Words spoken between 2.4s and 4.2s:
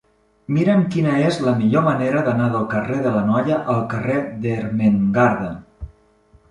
del carrer de l'Anoia al carrer